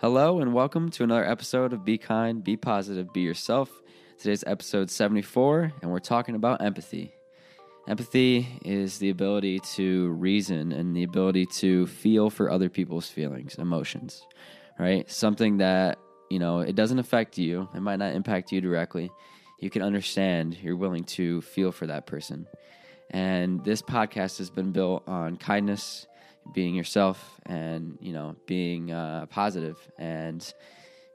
[0.00, 3.70] Hello, and welcome to another episode of Be Kind, Be Positive, Be Yourself.
[4.16, 7.12] Today's episode 74, and we're talking about empathy.
[7.86, 13.56] Empathy is the ability to reason and the ability to feel for other people's feelings,
[13.56, 14.26] emotions,
[14.78, 15.08] right?
[15.10, 15.98] Something that,
[16.30, 19.10] you know, it doesn't affect you, it might not impact you directly.
[19.58, 22.46] You can understand, you're willing to feel for that person.
[23.10, 26.06] And this podcast has been built on kindness,
[26.52, 30.52] being yourself and you know being uh, positive and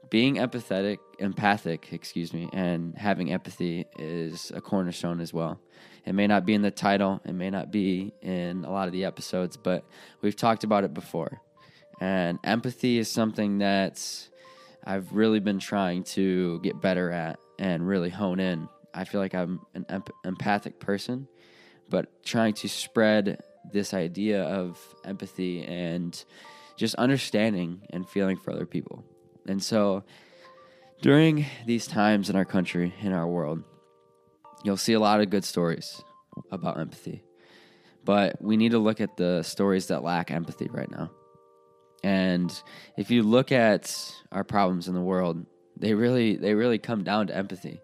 [0.08, 5.60] being empathetic empathic excuse me and having empathy is a cornerstone as well.
[6.04, 8.92] It may not be in the title it may not be in a lot of
[8.92, 9.84] the episodes but
[10.20, 11.40] we've talked about it before.
[12.00, 14.02] And empathy is something that
[14.84, 18.68] i've really been trying to get better at and really hone in.
[18.94, 21.28] I feel like i'm an emp- empathic person
[21.88, 26.24] but trying to spread this idea of empathy and
[26.76, 29.04] just understanding and feeling for other people.
[29.46, 30.04] And so
[31.02, 33.62] during these times in our country, in our world,
[34.64, 36.02] you'll see a lot of good stories
[36.50, 37.22] about empathy.
[38.04, 41.10] But we need to look at the stories that lack empathy right now.
[42.02, 42.52] And
[42.96, 45.44] if you look at our problems in the world,
[45.76, 47.80] they really they really come down to empathy.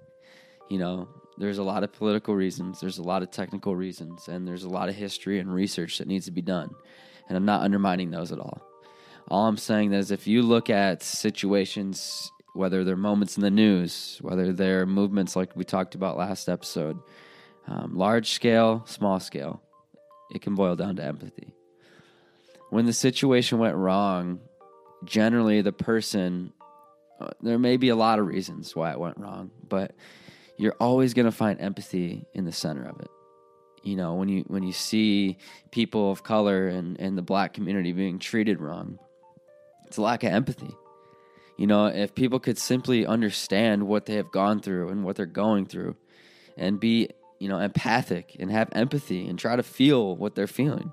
[0.71, 4.47] You know, there's a lot of political reasons, there's a lot of technical reasons, and
[4.47, 6.75] there's a lot of history and research that needs to be done.
[7.29, 8.61] And I'm not undermining those at all.
[9.29, 14.19] All I'm saying is if you look at situations, whether they're moments in the news,
[14.21, 16.99] whether they're movements like we talked about last episode,
[17.67, 19.63] um, large scale, small scale,
[20.35, 21.55] it can boil down to empathy.
[22.71, 24.41] When the situation went wrong,
[25.05, 26.53] generally the person,
[27.21, 29.95] uh, there may be a lot of reasons why it went wrong, but
[30.57, 33.09] you're always going to find empathy in the center of it.
[33.83, 35.39] You know, when you when you see
[35.73, 38.99] people of color and, and the black community being treated wrong,
[39.87, 40.71] it's a lack of empathy.
[41.59, 45.27] You know, if people could simply understand what they have gone through and what they're
[45.27, 45.97] going through
[46.57, 50.93] and be, you know, empathic and have empathy and try to feel what they're feeling.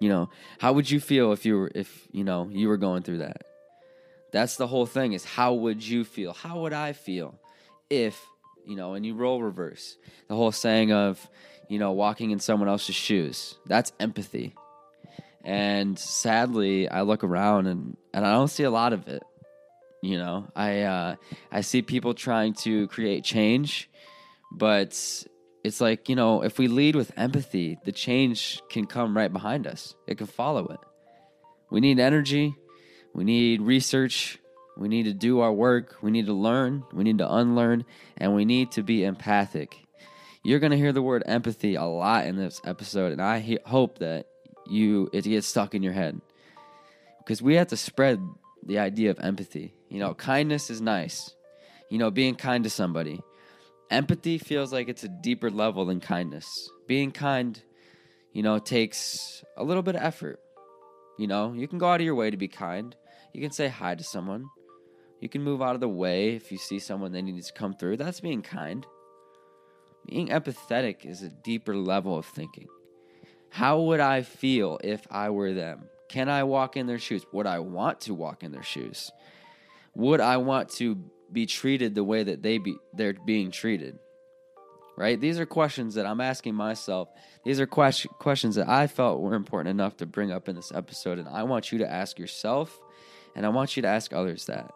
[0.00, 3.02] You know, how would you feel if you were if, you know, you were going
[3.02, 3.42] through that?
[4.32, 6.32] That's the whole thing is how would you feel?
[6.32, 7.38] How would I feel
[7.88, 8.20] if
[8.68, 9.96] you know, and you role reverse.
[10.28, 11.28] The whole saying of,
[11.68, 13.56] you know, walking in someone else's shoes.
[13.66, 14.54] That's empathy.
[15.42, 19.22] And sadly, I look around and, and I don't see a lot of it.
[20.02, 21.16] You know, I uh,
[21.50, 23.90] I see people trying to create change,
[24.52, 24.90] but
[25.64, 29.66] it's like, you know, if we lead with empathy, the change can come right behind
[29.66, 29.96] us.
[30.06, 30.78] It can follow it.
[31.70, 32.54] We need energy,
[33.12, 34.38] we need research,
[34.78, 35.96] we need to do our work.
[36.02, 36.84] We need to learn.
[36.92, 37.84] We need to unlearn.
[38.16, 39.76] And we need to be empathic.
[40.44, 43.12] You're going to hear the word empathy a lot in this episode.
[43.12, 44.26] And I he- hope that
[44.66, 46.20] you it gets stuck in your head.
[47.18, 48.20] Because we have to spread
[48.64, 49.74] the idea of empathy.
[49.88, 51.34] You know, kindness is nice.
[51.90, 53.20] You know, being kind to somebody.
[53.90, 56.70] Empathy feels like it's a deeper level than kindness.
[56.86, 57.60] Being kind,
[58.32, 60.38] you know, takes a little bit of effort.
[61.18, 62.94] You know, you can go out of your way to be kind.
[63.32, 64.46] You can say hi to someone.
[65.20, 67.74] You can move out of the way if you see someone that needs to come
[67.74, 67.96] through.
[67.96, 68.86] That's being kind.
[70.06, 72.68] Being empathetic is a deeper level of thinking.
[73.50, 75.88] How would I feel if I were them?
[76.08, 77.24] Can I walk in their shoes?
[77.32, 79.10] Would I want to walk in their shoes?
[79.94, 80.96] Would I want to
[81.30, 83.98] be treated the way that they be they're being treated?
[84.96, 85.20] Right?
[85.20, 87.08] These are questions that I'm asking myself.
[87.44, 90.72] These are question, questions that I felt were important enough to bring up in this
[90.72, 92.78] episode and I want you to ask yourself
[93.36, 94.70] and I want you to ask others that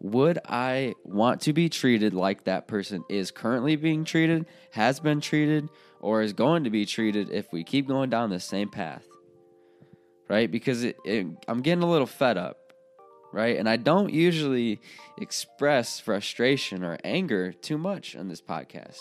[0.00, 5.20] would I want to be treated like that person is currently being treated, has been
[5.20, 5.68] treated,
[6.00, 9.04] or is going to be treated if we keep going down the same path?
[10.28, 10.50] Right?
[10.50, 12.72] Because it, it, I'm getting a little fed up,
[13.32, 13.58] right?
[13.58, 14.80] And I don't usually
[15.18, 19.00] express frustration or anger too much on this podcast.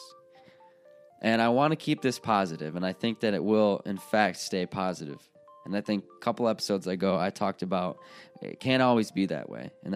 [1.22, 4.38] And I want to keep this positive, and I think that it will, in fact,
[4.38, 5.20] stay positive.
[5.66, 8.00] And I think a couple episodes ago, I talked about
[8.42, 9.70] it can't always be that way.
[9.84, 9.96] And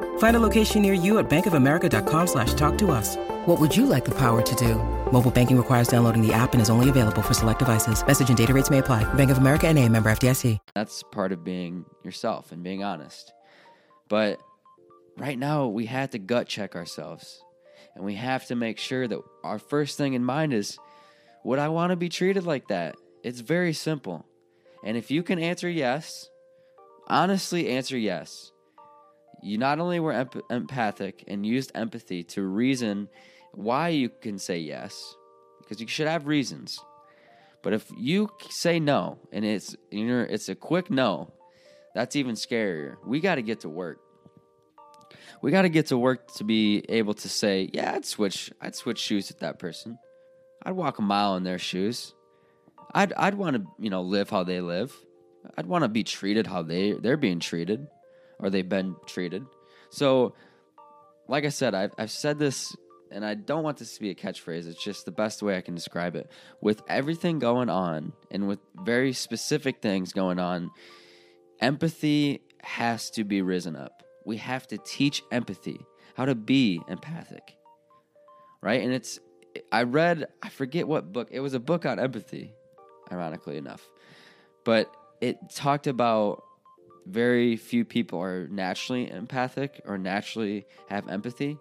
[0.19, 3.17] Find a location near you at bankofamerica.com slash talk to us.
[3.45, 4.75] What would you like the power to do?
[5.11, 8.05] Mobile banking requires downloading the app and is only available for select devices.
[8.05, 9.03] Message and data rates may apply.
[9.15, 10.57] Bank of America and a member FDIC.
[10.73, 13.33] That's part of being yourself and being honest.
[14.09, 14.39] But
[15.17, 17.43] right now, we had to gut check ourselves.
[17.95, 20.77] And we have to make sure that our first thing in mind is
[21.43, 22.95] would I want to be treated like that?
[23.23, 24.25] It's very simple.
[24.83, 26.29] And if you can answer yes,
[27.07, 28.51] honestly answer yes.
[29.41, 33.09] You not only were emp- empathic and used empathy to reason
[33.53, 35.15] why you can say yes,
[35.59, 36.79] because you should have reasons.
[37.63, 41.31] But if you say no and it's you it's a quick no,
[41.93, 42.95] that's even scarier.
[43.05, 43.99] We got to get to work.
[45.41, 48.51] We got to get to work to be able to say, yeah, I'd switch.
[48.61, 49.97] I'd switch shoes with that person.
[50.63, 52.13] I'd walk a mile in their shoes.
[52.93, 54.93] I'd I'd want to you know live how they live.
[55.57, 57.87] I'd want to be treated how they they're being treated,
[58.41, 59.45] or they've been treated.
[59.89, 60.33] So,
[61.27, 62.75] like I said, I've I've said this,
[63.11, 64.67] and I don't want this to be a catchphrase.
[64.67, 66.29] It's just the best way I can describe it.
[66.61, 70.71] With everything going on, and with very specific things going on,
[71.59, 74.03] empathy has to be risen up.
[74.25, 75.85] We have to teach empathy,
[76.15, 77.55] how to be empathic,
[78.61, 78.81] right?
[78.81, 79.19] And it's
[79.71, 81.29] I read I forget what book.
[81.31, 82.53] It was a book on empathy
[83.11, 83.89] ironically enough.
[84.63, 86.43] But it talked about
[87.05, 91.57] very few people are naturally empathic or naturally have empathy.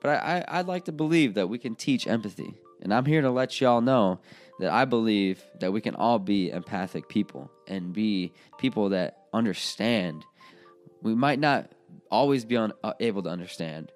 [0.00, 2.54] But I, I, would like to believe that we can teach empathy.
[2.82, 4.20] And I'm here to let y'all know
[4.60, 10.24] that I believe that we can all be empathic people and be people that understand.
[11.02, 11.70] We might not
[12.10, 13.92] always be on, uh, able to understand,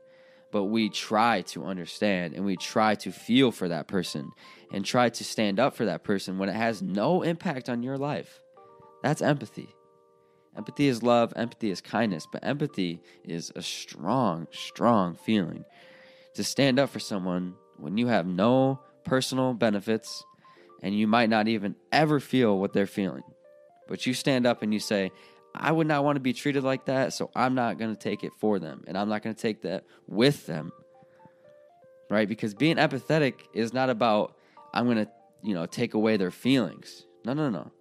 [0.50, 4.32] but we try to understand and we try to feel for that person
[4.73, 7.99] and try to stand up for that person when it has no impact on your
[7.99, 8.41] life.
[9.03, 9.75] That's empathy.
[10.56, 15.64] Empathy is love, empathy is kindness, but empathy is a strong, strong feeling
[16.35, 20.25] to stand up for someone when you have no personal benefits
[20.82, 23.23] and you might not even ever feel what they're feeling.
[23.88, 25.12] But you stand up and you say,
[25.55, 28.23] I would not want to be treated like that, so I'm not going to take
[28.23, 30.73] it for them, and I'm not going to take that with them.
[32.08, 32.29] Right?
[32.29, 34.37] Because being empathetic is not about
[34.73, 35.08] I'm going to,
[35.43, 37.05] you know, take away their feelings.
[37.25, 37.73] No, no, no.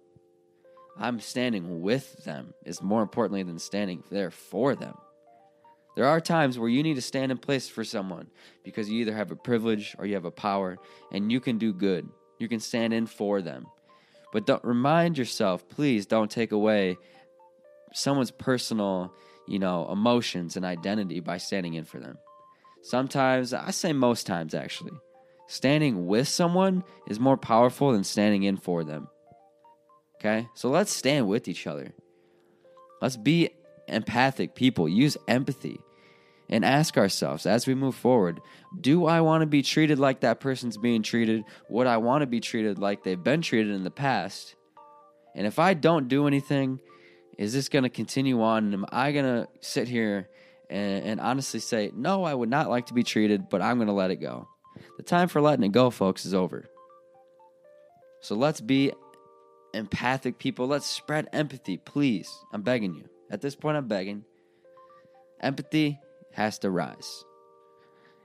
[0.98, 4.94] I'm standing with them is more importantly than standing there for them.
[5.96, 8.28] There are times where you need to stand in place for someone
[8.64, 10.78] because you either have a privilege or you have a power
[11.12, 12.08] and you can do good.
[12.38, 13.66] You can stand in for them.
[14.32, 16.96] But don't remind yourself, please don't take away
[17.92, 19.12] someone's personal,
[19.48, 22.18] you know, emotions and identity by standing in for them.
[22.82, 24.92] Sometimes, I say most times actually,
[25.48, 29.08] standing with someone is more powerful than standing in for them.
[30.20, 30.48] Okay?
[30.54, 31.92] So let's stand with each other.
[33.00, 33.50] Let's be
[33.88, 34.88] empathic people.
[34.88, 35.80] Use empathy
[36.50, 38.40] and ask ourselves as we move forward
[38.78, 41.44] do I want to be treated like that person's being treated?
[41.68, 44.54] Would I want to be treated like they've been treated in the past?
[45.34, 46.80] And if I don't do anything,
[47.38, 48.66] is this going to continue on?
[48.66, 50.28] And am I going to sit here
[50.68, 53.88] and, and, honestly say, no, I would not like to be treated, but I'm going
[53.88, 54.46] to let it go?
[54.98, 56.68] The time for letting it go, folks, is over.
[58.20, 58.92] So let's be
[59.74, 60.66] empathic people.
[60.66, 62.30] Let's spread empathy, please.
[62.52, 63.08] I'm begging you.
[63.30, 64.24] At this point, I'm begging.
[65.40, 65.98] Empathy
[66.32, 67.24] has to rise.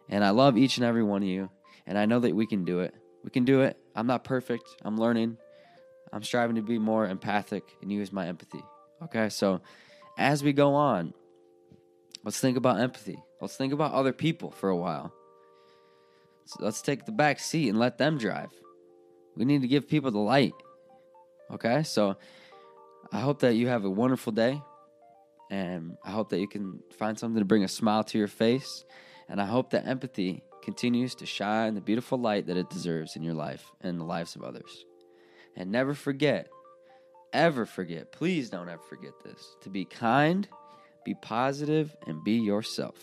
[0.10, 1.50] And I love each and every one of you.
[1.88, 2.94] And I know that we can do it.
[3.24, 3.78] We can do it.
[3.96, 4.64] I'm not perfect.
[4.84, 5.38] I'm learning.
[6.12, 8.64] I'm striving to be more empathic and use my empathy.
[9.04, 9.62] Okay, so
[10.18, 11.14] as we go on,
[12.24, 13.18] let's think about empathy.
[13.42, 15.14] Let's think about other people for a while.
[16.46, 18.52] So let's take the back seat and let them drive.
[19.36, 20.54] We need to give people the light.
[21.52, 22.16] Okay, so
[23.12, 24.62] I hope that you have a wonderful day.
[25.52, 28.84] And I hope that you can find something to bring a smile to your face.
[29.30, 33.22] And I hope that empathy continues to shine the beautiful light that it deserves in
[33.22, 34.86] your life and the lives of others.
[35.56, 36.50] And never forget
[37.36, 40.48] ever forget, please don't ever forget this to be kind,
[41.04, 42.96] be positive, and be yourself.